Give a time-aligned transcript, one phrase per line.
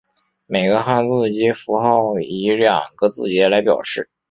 [0.47, 4.09] 每个汉字及符号以两个字节来表示。